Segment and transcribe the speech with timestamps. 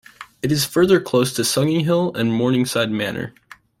[0.41, 3.35] It is further close to Sunninghill and Morningside Manor.